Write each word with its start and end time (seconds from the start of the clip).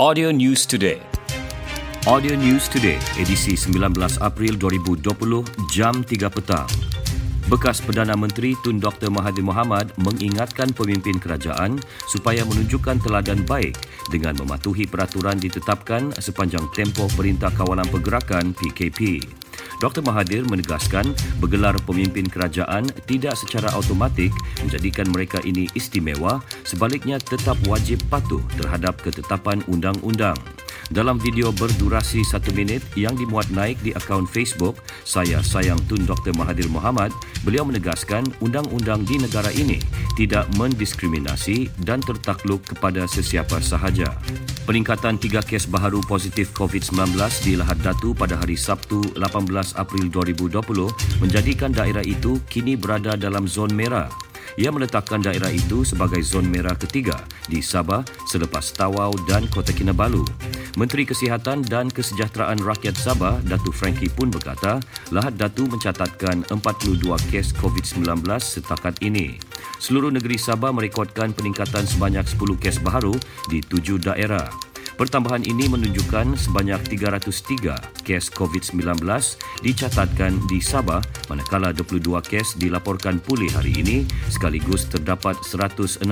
Audio 0.00 0.30
News 0.30 0.62
Today. 0.64 1.02
Audio 2.06 2.36
News 2.38 2.68
Today, 2.70 2.98
edisi 3.18 3.58
19 3.58 4.22
April 4.22 4.54
2020, 4.54 5.42
jam 5.74 6.06
3 6.06 6.30
petang. 6.30 6.70
Bekas 7.48 7.80
Perdana 7.80 8.12
Menteri 8.12 8.52
Tun 8.60 8.76
Dr. 8.76 9.08
Mahathir 9.08 9.40
Mohamad 9.40 9.96
mengingatkan 9.96 10.68
pemimpin 10.76 11.16
kerajaan 11.16 11.80
supaya 12.04 12.44
menunjukkan 12.44 13.00
teladan 13.00 13.40
baik 13.48 13.72
dengan 14.12 14.36
mematuhi 14.36 14.84
peraturan 14.84 15.40
ditetapkan 15.40 16.12
sepanjang 16.20 16.68
tempoh 16.76 17.08
Perintah 17.16 17.48
Kawalan 17.48 17.88
Pergerakan 17.88 18.52
PKP. 18.52 19.24
Dr. 19.80 20.04
Mahathir 20.04 20.44
menegaskan 20.44 21.08
bergelar 21.40 21.72
pemimpin 21.88 22.28
kerajaan 22.28 22.84
tidak 23.08 23.32
secara 23.40 23.72
automatik 23.72 24.28
menjadikan 24.60 25.08
mereka 25.08 25.40
ini 25.48 25.72
istimewa, 25.72 26.44
sebaliknya 26.68 27.16
tetap 27.16 27.56
wajib 27.64 27.96
patuh 28.12 28.44
terhadap 28.60 29.00
ketetapan 29.00 29.64
undang-undang. 29.72 30.36
Dalam 30.88 31.20
video 31.20 31.52
berdurasi 31.52 32.24
satu 32.24 32.48
minit 32.56 32.80
yang 32.96 33.12
dimuat 33.12 33.44
naik 33.52 33.76
di 33.84 33.92
akaun 33.92 34.24
Facebook, 34.24 34.80
Saya 35.04 35.44
Sayang 35.44 35.76
Tun 35.84 36.08
Dr. 36.08 36.32
Mahathir 36.32 36.64
Mohamad, 36.72 37.12
beliau 37.44 37.68
menegaskan 37.68 38.24
undang-undang 38.40 39.04
di 39.04 39.20
negara 39.20 39.52
ini 39.52 39.76
tidak 40.16 40.48
mendiskriminasi 40.56 41.68
dan 41.84 42.00
tertakluk 42.00 42.64
kepada 42.64 43.04
sesiapa 43.04 43.60
sahaja. 43.60 44.16
Peningkatan 44.64 45.20
tiga 45.20 45.44
kes 45.44 45.68
baharu 45.68 46.00
positif 46.08 46.56
COVID-19 46.56 47.20
di 47.44 47.60
Lahad 47.60 47.84
Datu 47.84 48.16
pada 48.16 48.40
hari 48.40 48.56
Sabtu 48.56 49.04
18 49.12 49.76
April 49.76 50.08
2020 50.08 51.20
menjadikan 51.20 51.68
daerah 51.68 52.04
itu 52.04 52.40
kini 52.48 52.80
berada 52.80 53.12
dalam 53.12 53.44
zon 53.44 53.76
merah 53.76 54.08
ia 54.56 54.72
meletakkan 54.72 55.20
daerah 55.20 55.52
itu 55.52 55.84
sebagai 55.84 56.22
zon 56.24 56.48
merah 56.48 56.78
ketiga 56.78 57.18
di 57.50 57.60
Sabah 57.60 58.06
selepas 58.30 58.72
Tawau 58.72 59.12
dan 59.26 59.44
Kota 59.50 59.74
Kinabalu. 59.74 60.22
Menteri 60.78 61.02
Kesihatan 61.02 61.66
dan 61.66 61.90
Kesejahteraan 61.90 62.62
Rakyat 62.62 62.94
Sabah, 62.94 63.42
Datu 63.42 63.74
Frankie 63.74 64.08
pun 64.08 64.30
berkata, 64.30 64.78
Lahad 65.10 65.34
Datu 65.34 65.66
mencatatkan 65.66 66.46
42 66.48 67.02
kes 67.34 67.50
COVID-19 67.58 68.22
setakat 68.38 68.94
ini. 69.02 69.42
Seluruh 69.82 70.14
negeri 70.14 70.38
Sabah 70.38 70.70
merekodkan 70.70 71.34
peningkatan 71.34 71.82
sebanyak 71.82 72.22
10 72.22 72.62
kes 72.62 72.76
baharu 72.78 73.18
di 73.50 73.58
tujuh 73.58 73.98
daerah. 73.98 74.67
Pertambahan 74.98 75.46
ini 75.46 75.70
menunjukkan 75.70 76.34
sebanyak 76.34 76.82
303 76.90 78.02
kes 78.02 78.34
COVID-19 78.34 78.98
dicatatkan 79.62 80.34
di 80.50 80.58
Sabah 80.58 80.98
manakala 81.30 81.70
22 81.70 82.18
kes 82.26 82.58
dilaporkan 82.58 83.22
pulih 83.22 83.46
hari 83.54 83.78
ini 83.78 84.02
sekaligus 84.26 84.90
terdapat 84.90 85.38
168 85.38 86.02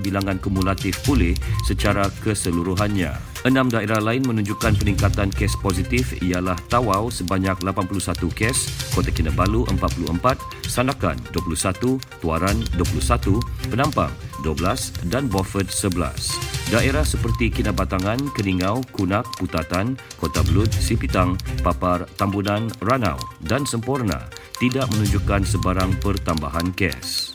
bilangan 0.00 0.40
kumulatif 0.40 1.04
pulih 1.04 1.36
secara 1.68 2.08
keseluruhannya. 2.24 3.12
Enam 3.44 3.68
daerah 3.68 4.00
lain 4.00 4.24
menunjukkan 4.24 4.72
peningkatan 4.80 5.28
kes 5.28 5.60
positif 5.60 6.16
ialah 6.24 6.56
Tawau 6.72 7.12
sebanyak 7.12 7.60
81 7.60 7.92
kes, 8.32 8.88
Kota 8.96 9.12
Kinabalu 9.12 9.68
44, 9.68 10.40
Sandakan 10.64 11.20
21, 11.36 12.00
Tuaran 12.24 12.56
21, 12.80 13.36
Penampang 13.68 14.08
12 14.42 15.12
dan 15.12 15.30
Beaufort 15.30 15.70
11. 15.70 16.72
Daerah 16.74 17.06
seperti 17.06 17.52
Kinabatangan, 17.52 18.34
Keningau, 18.34 18.82
Kunak, 18.90 19.28
Putatan, 19.38 19.94
Kota 20.18 20.42
Belud, 20.48 20.72
Sipitang, 20.72 21.38
Papar, 21.62 22.08
Tambunan, 22.18 22.66
Ranau 22.82 23.20
dan 23.44 23.62
Sempurna 23.68 24.26
tidak 24.58 24.90
menunjukkan 24.96 25.44
sebarang 25.44 26.00
pertambahan 26.00 26.72
kes. 26.72 27.34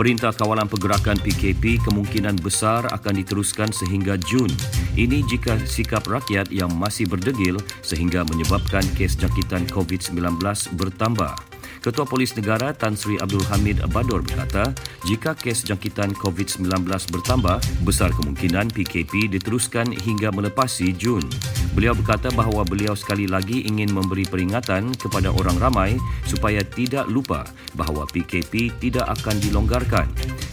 Perintah 0.00 0.32
Kawalan 0.32 0.64
Pergerakan 0.64 1.20
PKP 1.20 1.76
kemungkinan 1.84 2.40
besar 2.40 2.88
akan 2.88 3.20
diteruskan 3.20 3.68
sehingga 3.68 4.16
Jun. 4.16 4.48
Ini 4.96 5.20
jika 5.28 5.60
sikap 5.68 6.08
rakyat 6.08 6.48
yang 6.48 6.72
masih 6.72 7.04
berdegil 7.04 7.60
sehingga 7.84 8.24
menyebabkan 8.24 8.80
kes 8.96 9.20
jangkitan 9.20 9.68
COVID-19 9.68 10.40
bertambah. 10.80 11.49
Ketua 11.80 12.04
Polis 12.04 12.36
Negara 12.36 12.76
Tan 12.76 12.92
Sri 12.92 13.16
Abdul 13.16 13.40
Hamid 13.48 13.80
Bador 13.88 14.20
berkata, 14.20 14.68
jika 15.08 15.32
kes 15.32 15.64
jangkitan 15.64 16.12
COVID-19 16.12 16.68
bertambah, 16.84 17.56
besar 17.88 18.12
kemungkinan 18.12 18.68
PKP 18.68 19.32
diteruskan 19.32 19.88
hingga 19.88 20.28
melepasi 20.28 20.92
Jun. 20.92 21.24
Beliau 21.72 21.96
berkata 21.96 22.28
bahawa 22.36 22.68
beliau 22.68 22.92
sekali 22.92 23.24
lagi 23.24 23.64
ingin 23.64 23.96
memberi 23.96 24.28
peringatan 24.28 24.92
kepada 24.92 25.32
orang 25.32 25.56
ramai 25.56 25.96
supaya 26.28 26.60
tidak 26.60 27.08
lupa 27.08 27.48
bahawa 27.72 28.04
PKP 28.12 28.76
tidak 28.76 29.08
akan 29.16 29.40
dilonggarkan. 29.40 30.04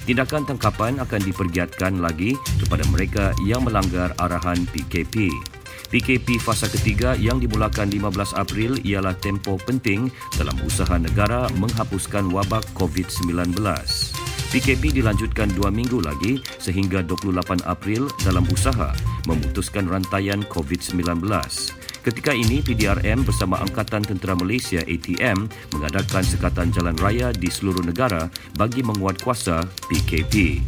Tindakan 0.07 0.47
tangkapan 0.47 1.03
akan 1.03 1.21
dipergiatkan 1.27 1.99
lagi 1.99 2.39
kepada 2.63 2.88
mereka 2.88 3.35
yang 3.44 3.67
melanggar 3.67 4.15
arahan 4.15 4.63
PKP. 4.71 5.27
PKP 5.87 6.35
fasa 6.43 6.67
ketiga 6.67 7.15
yang 7.15 7.39
dimulakan 7.39 7.87
15 7.87 8.35
April 8.35 8.75
ialah 8.83 9.15
tempoh 9.23 9.55
penting 9.63 10.11
dalam 10.35 10.55
usaha 10.67 10.99
negara 10.99 11.47
menghapuskan 11.55 12.27
wabak 12.27 12.67
COVID-19. 12.75 13.55
PKP 14.47 14.95
dilanjutkan 14.99 15.51
dua 15.55 15.67
minggu 15.71 16.03
lagi 16.03 16.39
sehingga 16.59 17.03
28 17.03 17.63
April 17.67 18.07
dalam 18.23 18.43
usaha 18.51 18.91
memutuskan 19.27 19.87
rantaian 19.87 20.43
COVID-19. 20.47 21.23
Ketika 22.07 22.31
ini, 22.31 22.63
PDRM 22.63 23.27
bersama 23.27 23.59
Angkatan 23.59 23.99
Tentera 23.99 24.31
Malaysia 24.39 24.79
ATM 24.79 25.51
mengadakan 25.75 26.23
sekatan 26.23 26.71
jalan 26.71 26.95
raya 26.95 27.35
di 27.35 27.51
seluruh 27.51 27.83
negara 27.83 28.31
bagi 28.55 28.79
menguatkuasa 28.79 29.67
PKP. 29.91 30.63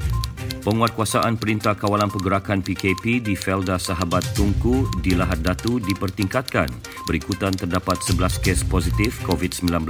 Penguatkuasaan 0.69 1.41
Perintah 1.41 1.74
Kawalan 1.74 2.13
Pergerakan 2.13 2.62
PKP 2.62 3.25
di 3.25 3.34
Felda 3.34 3.81
Sahabat 3.81 4.22
Tungku 4.38 4.85
di 5.02 5.18
Lahad 5.18 5.41
Datu 5.41 5.81
dipertingkatkan 5.81 6.69
berikutan 7.09 7.50
terdapat 7.50 7.97
11 8.06 8.38
kes 8.38 8.69
positif 8.69 9.18
COVID-19 9.25 9.90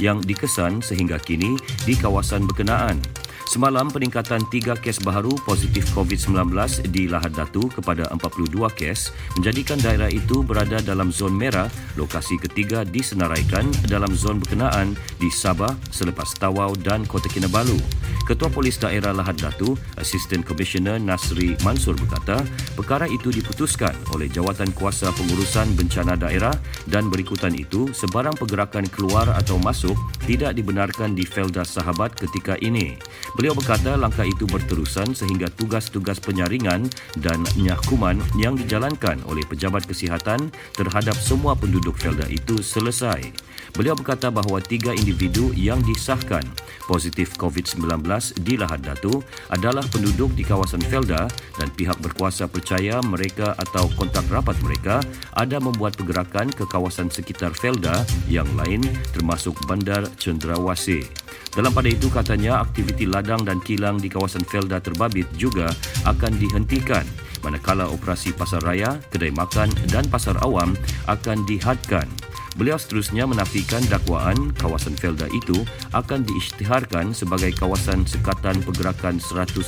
yang 0.00 0.24
dikesan 0.24 0.80
sehingga 0.80 1.20
kini 1.20 1.60
di 1.84 1.92
kawasan 1.92 2.48
berkenaan. 2.48 2.96
Semalam 3.44 3.92
peningkatan 3.92 4.40
3 4.48 4.80
kes 4.80 5.04
baharu 5.04 5.28
positif 5.44 5.84
COVID-19 5.92 6.48
di 6.88 7.12
Lahad 7.12 7.36
Datu 7.36 7.68
kepada 7.68 8.08
42 8.16 8.56
kes 8.72 9.12
menjadikan 9.36 9.76
daerah 9.84 10.08
itu 10.08 10.40
berada 10.40 10.80
dalam 10.80 11.12
zon 11.12 11.36
merah, 11.36 11.68
lokasi 12.00 12.40
ketiga 12.40 12.88
disenaraikan 12.88 13.68
dalam 13.84 14.16
zon 14.16 14.40
berkenaan 14.40 14.96
di 15.20 15.28
Sabah 15.28 15.76
selepas 15.92 16.32
Tawau 16.40 16.72
dan 16.72 17.04
Kota 17.04 17.28
Kinabalu. 17.28 17.76
Ketua 18.24 18.48
Polis 18.48 18.80
Daerah 18.80 19.12
Lahad 19.12 19.36
Datu, 19.36 19.76
Assistant 20.00 20.40
Commissioner 20.48 20.96
Nasri 20.96 21.52
Mansur 21.60 21.92
berkata, 22.00 22.40
perkara 22.72 23.04
itu 23.04 23.28
diputuskan 23.28 23.92
oleh 24.16 24.32
Jawatan 24.32 24.72
Kuasa 24.72 25.12
Pengurusan 25.12 25.76
Bencana 25.76 26.16
Daerah 26.16 26.56
dan 26.88 27.12
berikutan 27.12 27.52
itu 27.52 27.92
sebarang 27.92 28.40
pergerakan 28.40 28.88
keluar 28.88 29.28
atau 29.36 29.60
masuk 29.60 29.92
tidak 30.24 30.56
dibenarkan 30.56 31.12
di 31.12 31.28
Felda 31.28 31.68
Sahabat 31.68 32.16
ketika 32.16 32.56
ini. 32.64 32.96
Beliau 33.34 33.50
berkata 33.50 33.98
langkah 33.98 34.22
itu 34.22 34.46
berterusan 34.46 35.10
sehingga 35.10 35.50
tugas-tugas 35.50 36.22
penyaringan 36.22 36.86
dan 37.18 37.42
nyakuman 37.58 38.22
yang 38.38 38.54
dijalankan 38.54 39.18
oleh 39.26 39.42
pejabat 39.42 39.82
kesihatan 39.90 40.54
terhadap 40.78 41.18
semua 41.18 41.58
penduduk 41.58 41.98
Felda 41.98 42.30
itu 42.30 42.62
selesai. 42.62 43.34
Beliau 43.74 43.98
berkata 43.98 44.30
bahawa 44.30 44.62
tiga 44.62 44.94
individu 44.94 45.50
yang 45.58 45.82
disahkan 45.82 46.46
positif 46.86 47.34
COVID-19 47.34 48.06
di 48.38 48.54
Lahad 48.54 48.86
Datu 48.86 49.18
adalah 49.50 49.82
penduduk 49.90 50.30
di 50.38 50.46
kawasan 50.46 50.78
Felda 50.86 51.26
dan 51.58 51.68
pihak 51.74 51.98
berkuasa 51.98 52.46
percaya 52.46 53.02
mereka 53.02 53.58
atau 53.58 53.90
kontak 53.98 54.30
rapat 54.30 54.54
mereka 54.62 55.02
ada 55.34 55.58
membuat 55.58 55.98
pergerakan 55.98 56.54
ke 56.54 56.70
kawasan 56.70 57.10
sekitar 57.10 57.50
Felda 57.50 58.06
yang 58.30 58.46
lain 58.54 58.86
termasuk 59.10 59.58
Bandar 59.66 60.06
Cendrawasih. 60.22 61.23
Dalam 61.54 61.70
pada 61.70 61.86
itu 61.86 62.10
katanya 62.10 62.58
aktiviti 62.66 63.06
ladang 63.06 63.46
dan 63.46 63.62
kilang 63.62 64.02
di 64.02 64.10
kawasan 64.10 64.42
Felda 64.42 64.82
terbabit 64.82 65.30
juga 65.38 65.70
akan 66.02 66.34
dihentikan 66.34 67.06
manakala 67.44 67.86
operasi 67.92 68.32
pasar 68.32 68.64
raya, 68.64 68.96
kedai 69.12 69.30
makan 69.30 69.68
dan 69.92 70.08
pasar 70.08 70.40
awam 70.40 70.72
akan 71.06 71.44
dihadkan. 71.44 72.08
Beliau 72.56 72.78
seterusnya 72.78 73.28
menafikan 73.28 73.82
dakwaan 73.90 74.54
kawasan 74.56 74.96
Felda 74.96 75.28
itu 75.34 75.66
akan 75.92 76.24
diisytiharkan 76.24 77.12
sebagai 77.12 77.52
kawasan 77.52 78.06
sekatan 78.08 78.62
pergerakan 78.64 79.20
100% 79.20 79.60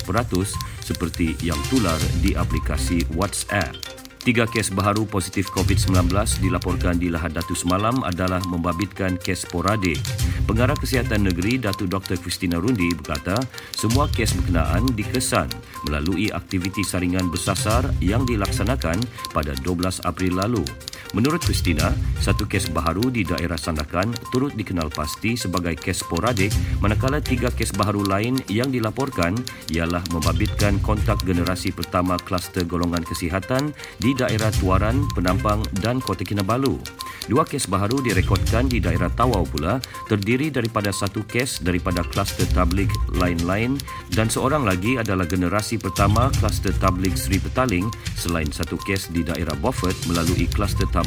seperti 0.80 1.34
yang 1.42 1.58
tular 1.68 1.98
di 2.22 2.32
aplikasi 2.38 3.02
WhatsApp. 3.12 4.05
Tiga 4.26 4.42
kes 4.42 4.74
baharu 4.74 5.06
positif 5.06 5.54
COVID-19 5.54 6.10
dilaporkan 6.42 6.98
di 6.98 7.06
Lahad 7.06 7.38
Datu 7.38 7.54
semalam 7.54 8.02
adalah 8.02 8.42
membabitkan 8.50 9.22
kes 9.22 9.46
sporadik. 9.46 10.02
Pengarah 10.50 10.74
Kesihatan 10.74 11.30
Negeri 11.30 11.62
Datu 11.62 11.86
Dr. 11.86 12.18
Christina 12.18 12.58
Rundi 12.58 12.90
berkata, 12.90 13.38
semua 13.70 14.10
kes 14.10 14.34
berkenaan 14.34 14.90
dikesan 14.98 15.46
melalui 15.86 16.34
aktiviti 16.34 16.82
saringan 16.82 17.30
bersasar 17.30 17.86
yang 18.02 18.26
dilaksanakan 18.26 18.98
pada 19.30 19.54
12 19.62 20.02
April 20.02 20.42
lalu. 20.42 20.66
Menurut 21.14 21.38
Christina, 21.44 21.94
satu 22.18 22.48
kes 22.48 22.72
baharu 22.74 23.14
di 23.14 23.22
daerah 23.22 23.54
Sandakan 23.54 24.10
turut 24.34 24.56
dikenal 24.58 24.90
pasti 24.90 25.38
sebagai 25.38 25.78
kes 25.78 26.02
sporadik 26.02 26.50
manakala 26.82 27.22
tiga 27.22 27.52
kes 27.54 27.70
baharu 27.78 28.02
lain 28.02 28.42
yang 28.50 28.74
dilaporkan 28.74 29.38
ialah 29.70 30.02
membabitkan 30.10 30.82
kontak 30.82 31.22
generasi 31.22 31.70
pertama 31.70 32.18
kluster 32.18 32.66
golongan 32.66 33.06
kesihatan 33.06 33.70
di 34.02 34.16
daerah 34.18 34.50
Tuaran, 34.58 35.06
Penampang 35.14 35.62
dan 35.78 36.02
Kota 36.02 36.26
Kinabalu. 36.26 36.82
Dua 37.26 37.42
kes 37.42 37.66
baharu 37.66 37.98
direkodkan 38.06 38.70
di 38.70 38.78
daerah 38.78 39.10
Tawau 39.10 39.42
pula 39.50 39.82
terdiri 40.06 40.46
daripada 40.50 40.94
satu 40.94 41.26
kes 41.26 41.58
daripada 41.58 42.06
kluster 42.06 42.46
tablik 42.54 42.86
lain-lain 43.18 43.74
dan 44.14 44.30
seorang 44.30 44.62
lagi 44.62 44.94
adalah 44.94 45.26
generasi 45.26 45.74
pertama 45.74 46.30
kluster 46.38 46.70
tablik 46.78 47.18
Sri 47.18 47.42
Petaling 47.42 47.90
selain 48.14 48.46
satu 48.54 48.78
kes 48.78 49.10
di 49.10 49.26
daerah 49.26 49.58
Beaufort 49.58 49.94
melalui 50.06 50.46
kluster 50.46 50.86
tablik 50.94 51.05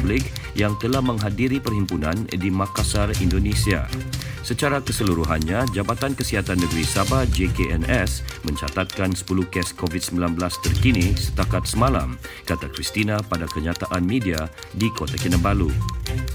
yang 0.56 0.74
telah 0.80 1.04
menghadiri 1.04 1.60
perhimpunan 1.60 2.28
di 2.28 2.48
Makassar, 2.48 3.12
Indonesia. 3.20 3.84
Secara 4.40 4.80
keseluruhannya, 4.80 5.68
Jabatan 5.76 6.16
Kesihatan 6.16 6.58
Negeri 6.58 6.82
Sabah 6.82 7.28
JKNS 7.28 8.44
mencatatkan 8.48 9.12
10 9.12 9.26
kes 9.52 9.76
COVID-19 9.76 10.40
terkini 10.64 11.12
setakat 11.14 11.68
semalam, 11.68 12.16
kata 12.48 12.66
Christina 12.72 13.20
pada 13.20 13.44
kenyataan 13.46 14.02
media 14.02 14.48
di 14.74 14.88
Kota 14.96 15.14
Kinabalu. 15.20 15.70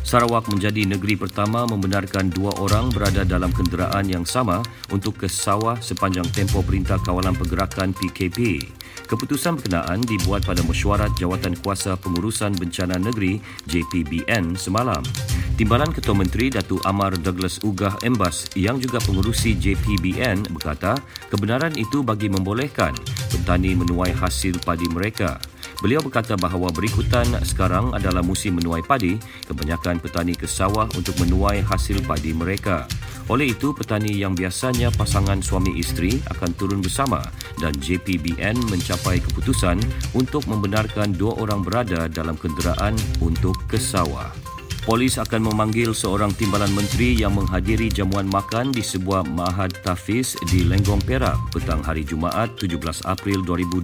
Sarawak 0.05 0.45
menjadi 0.53 0.85
negeri 0.85 1.17
pertama 1.17 1.65
membenarkan 1.65 2.29
dua 2.29 2.53
orang 2.61 2.93
berada 2.93 3.25
dalam 3.25 3.49
kenderaan 3.49 4.05
yang 4.05 4.21
sama 4.21 4.61
untuk 4.93 5.17
ke 5.17 5.25
sawah 5.25 5.81
sepanjang 5.81 6.29
tempoh 6.29 6.61
Perintah 6.61 7.01
Kawalan 7.01 7.33
Pergerakan 7.33 7.89
PKP. 7.89 8.61
Keputusan 9.09 9.57
berkenaan 9.57 10.05
dibuat 10.05 10.45
pada 10.45 10.61
mesyuarat 10.61 11.09
Jawatan 11.17 11.57
Kuasa 11.57 11.97
Pengurusan 11.97 12.53
Bencana 12.53 13.01
Negeri 13.01 13.41
JPBN 13.65 14.53
semalam. 14.53 15.01
Timbalan 15.57 15.89
Ketua 15.89 16.13
Menteri 16.13 16.53
Datuk 16.53 16.85
Amar 16.85 17.17
Douglas 17.17 17.65
Ugah 17.65 17.97
Embas 18.05 18.45
yang 18.53 18.77
juga 18.77 19.01
pengurusi 19.01 19.57
JPBN 19.57 20.53
berkata 20.53 21.01
kebenaran 21.33 21.73
itu 21.81 22.05
bagi 22.05 22.29
membolehkan 22.29 22.93
petani 23.33 23.73
menuai 23.73 24.13
hasil 24.13 24.61
padi 24.61 24.85
mereka. 24.85 25.54
Beliau 25.83 25.99
berkata 25.99 26.39
bahawa 26.39 26.71
berikutan 26.71 27.27
sekarang 27.43 27.91
adalah 27.91 28.23
musim 28.23 28.55
menuai 28.55 28.85
padi, 28.85 29.19
kebanyakan 29.47 29.99
petani 29.99 30.31
ke 30.31 30.47
sawah 30.47 30.87
untuk 30.95 31.19
menuai 31.19 31.59
hasil 31.65 31.99
padi 32.07 32.31
mereka. 32.31 32.87
Oleh 33.25 33.57
itu, 33.57 33.73
petani 33.73 34.21
yang 34.21 34.37
biasanya 34.37 34.93
pasangan 34.93 35.41
suami 35.41 35.75
isteri 35.81 36.21
akan 36.29 36.51
turun 36.53 36.79
bersama 36.79 37.25
dan 37.57 37.73
JPBN 37.73 38.69
mencapai 38.69 39.17
keputusan 39.17 39.81
untuk 40.13 40.45
membenarkan 40.45 41.09
dua 41.17 41.33
orang 41.41 41.65
berada 41.65 42.05
dalam 42.05 42.37
kenderaan 42.37 42.93
untuk 43.25 43.57
ke 43.65 43.81
sawah. 43.81 44.44
Polis 44.85 45.17
akan 45.17 45.49
memanggil 45.49 45.97
seorang 45.97 46.29
timbalan 46.37 46.69
menteri 46.69 47.17
yang 47.17 47.33
menghadiri 47.33 47.89
jamuan 47.89 48.29
makan 48.29 48.69
di 48.69 48.85
sebuah 48.85 49.25
mahad 49.33 49.73
tafiz 49.81 50.37
di 50.45 50.61
Lenggong 50.61 51.01
Perak 51.01 51.33
petang 51.49 51.81
hari 51.81 52.05
Jumaat 52.05 52.53
17 52.61 53.01
April 53.09 53.41
2020. 53.41 53.81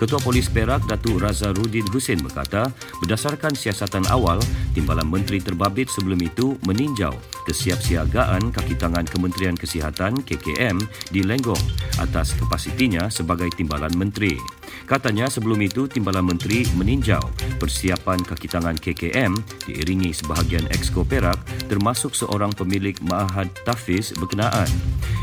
Ketua 0.00 0.20
Polis 0.24 0.48
Perak 0.48 0.88
Datuk 0.88 1.20
Razarudin 1.20 1.84
Hussein 1.92 2.24
berkata, 2.24 2.72
berdasarkan 3.04 3.52
siasatan 3.52 4.08
awal, 4.08 4.40
timbalan 4.72 5.04
menteri 5.04 5.44
terbabit 5.44 5.92
sebelum 5.92 6.24
itu 6.24 6.56
meninjau 6.64 7.12
kesiapsiagaan 7.44 8.48
kaki 8.48 8.80
tangan 8.80 9.04
Kementerian 9.04 9.60
Kesihatan 9.60 10.24
KKM 10.24 10.80
di 11.12 11.20
Lenggong 11.20 11.60
atas 12.00 12.32
kapasitinya 12.32 13.12
sebagai 13.12 13.52
timbalan 13.52 13.92
menteri. 13.92 14.40
Katanya 14.88 15.28
sebelum 15.28 15.60
itu 15.60 15.84
Timbalan 15.84 16.24
Menteri 16.24 16.64
meninjau 16.72 17.20
persiapan 17.58 18.22
kaki 18.22 18.46
tangan 18.46 18.78
KKM 18.78 19.34
diiringi 19.66 20.14
sebahagian 20.14 20.64
Exco 20.70 21.02
Perak 21.02 21.42
termasuk 21.66 22.14
seorang 22.14 22.54
pemilik 22.54 22.94
Ma'ahad 23.04 23.50
Tafiz 23.66 24.14
berkenaan. 24.14 24.70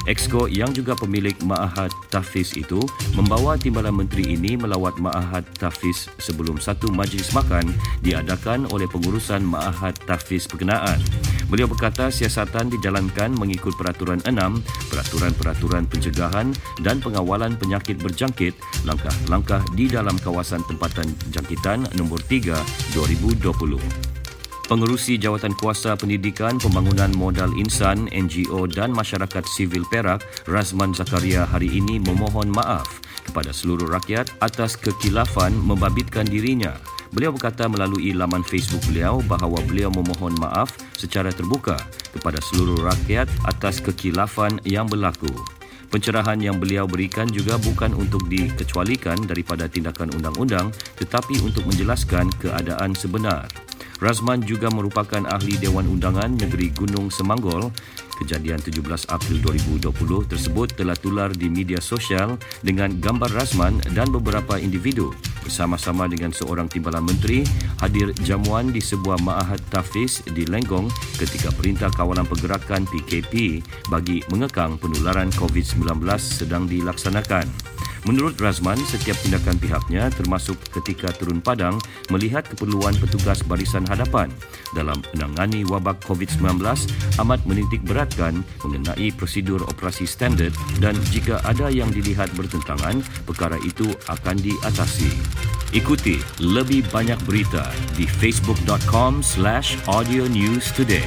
Exco 0.05 0.45
yang 0.45 0.69
juga 0.75 0.93
pemilik 0.93 1.33
Ma'ahad 1.41 1.89
Tafiz 2.13 2.53
itu 2.53 2.83
membawa 3.17 3.57
Timbalan 3.57 4.05
Menteri 4.05 4.37
ini 4.37 4.53
melawat 4.53 5.01
Ma'ahad 5.01 5.47
Tafiz 5.57 6.11
sebelum 6.21 6.61
satu 6.61 6.93
majlis 6.93 7.33
makan 7.33 7.73
diadakan 8.05 8.69
oleh 8.69 8.85
pengurusan 8.85 9.41
Ma'ahad 9.41 9.97
Tafiz 10.05 10.45
berkenaan. 10.45 11.01
Beliau 11.45 11.69
berkata 11.69 12.09
siasatan 12.09 12.73
dijalankan 12.73 13.29
mengikut 13.37 13.77
Peraturan 13.77 14.17
6, 14.25 14.33
Peraturan-Peraturan 14.89 15.85
Pencegahan 15.85 16.49
dan 16.81 16.97
Pengawalan 16.97 17.53
Penyakit 17.61 18.01
Berjangkit, 18.01 18.57
langkah-langkah 18.81 19.61
di 19.77 19.85
dalam 19.85 20.17
kawasan 20.17 20.65
tempatan 20.65 21.05
jangkitan 21.29 21.85
nombor 21.93 22.17
3 22.25 22.57
2020. 22.97 23.77
Pengerusi 24.65 25.21
Jawatan 25.21 25.53
Kuasa 25.53 25.93
Pendidikan 25.93 26.57
Pembangunan 26.57 27.13
Modal 27.13 27.53
Insan 27.61 28.09
NGO 28.09 28.65
dan 28.65 28.89
Masyarakat 28.97 29.45
Sivil 29.45 29.85
Perak 29.85 30.25
Razman 30.49 30.97
Zakaria 30.97 31.45
hari 31.45 31.69
ini 31.69 32.01
memohon 32.01 32.49
maaf 32.49 32.89
kepada 33.29 33.53
seluruh 33.53 33.85
rakyat 33.85 34.25
atas 34.41 34.73
kekilafan 34.81 35.53
membabitkan 35.53 36.25
dirinya. 36.25 36.94
Beliau 37.15 37.31
berkata 37.31 37.71
melalui 37.71 38.11
laman 38.11 38.43
Facebook 38.43 38.83
beliau 38.91 39.23
bahawa 39.23 39.63
beliau 39.63 39.87
memohon 39.87 40.35
maaf 40.35 40.75
secara 40.99 41.31
terbuka 41.31 41.79
kepada 42.11 42.43
seluruh 42.43 42.75
rakyat 42.83 43.31
atas 43.47 43.79
kekilafan 43.79 44.59
yang 44.67 44.83
berlaku. 44.83 45.31
Pencerahan 45.87 46.35
yang 46.43 46.59
beliau 46.59 46.83
berikan 46.83 47.23
juga 47.31 47.55
bukan 47.55 47.95
untuk 47.95 48.27
dikecualikan 48.27 49.15
daripada 49.31 49.63
tindakan 49.71 50.11
undang-undang 50.11 50.75
tetapi 50.99 51.39
untuk 51.39 51.63
menjelaskan 51.63 52.27
keadaan 52.35 52.91
sebenar. 52.91 53.47
Razman 54.03 54.43
juga 54.43 54.67
merupakan 54.67 55.23
ahli 55.23 55.55
Dewan 55.55 55.87
Undangan 55.87 56.35
Negeri 56.35 56.67
Gunung 56.75 57.07
Semanggol. 57.07 57.71
Kejadian 58.19 58.59
17 58.59 58.83
April 59.07 59.39
2020 59.39 60.31
tersebut 60.35 60.67
telah 60.75 60.99
tular 60.99 61.31
di 61.31 61.47
media 61.47 61.79
sosial 61.79 62.35
dengan 62.59 62.91
gambar 62.99 63.31
Razman 63.31 63.79
dan 63.95 64.11
beberapa 64.11 64.59
individu 64.59 65.15
bersama-sama 65.45 66.09
dengan 66.09 66.33
seorang 66.33 66.65
timbalan 66.65 67.05
menteri 67.05 67.45
hadir 67.77 68.09
jamuan 68.25 68.73
di 68.73 68.81
sebuah 68.81 69.21
ma'ahad 69.21 69.61
tafiz 69.69 70.25
di 70.33 70.49
Lenggong 70.49 70.89
ketika 71.21 71.53
Perintah 71.53 71.93
Kawalan 71.93 72.25
Pergerakan 72.25 72.89
PKP 72.89 73.61
bagi 73.93 74.25
mengekang 74.33 74.81
penularan 74.81 75.29
COVID-19 75.37 76.01
sedang 76.17 76.65
dilaksanakan. 76.65 77.74
Menurut 78.05 78.37
Razman, 78.37 78.77
setiap 78.85 79.17
tindakan 79.25 79.57
pihaknya 79.57 80.13
termasuk 80.13 80.61
ketika 80.69 81.09
turun 81.17 81.41
padang 81.41 81.81
melihat 82.13 82.45
keperluan 82.45 82.93
petugas 83.01 83.41
barisan 83.41 83.81
hadapan 83.89 84.29
dalam 84.77 85.01
menangani 85.17 85.65
wabak 85.65 85.97
COVID-19 86.05 86.61
amat 87.17 87.41
menitik 87.49 87.81
beratkan 87.81 88.45
mengenai 88.61 89.09
prosedur 89.17 89.65
operasi 89.65 90.05
standard 90.05 90.53
dan 90.77 90.93
jika 91.09 91.41
ada 91.49 91.73
yang 91.73 91.89
dilihat 91.89 92.29
bertentangan, 92.37 93.01
perkara 93.25 93.57
itu 93.65 93.89
akan 94.05 94.37
diatasi. 94.37 95.09
Ikuti 95.73 96.21
lebih 96.37 96.85
banyak 96.93 97.17
berita 97.25 97.73
di 97.97 98.05
facebook.com 98.05 99.25
slash 99.25 99.81
audio 99.89 100.29
news 100.29 100.69
today. 100.77 101.03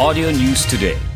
Audio 0.00 0.32
News 0.32 0.64
Today 0.66 1.11